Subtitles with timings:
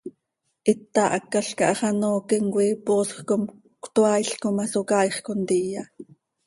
[0.71, 3.43] Hita hácalca hax an ooquim coi poosj com
[3.83, 5.81] cötoaailc oo ma, Socaaix contiya.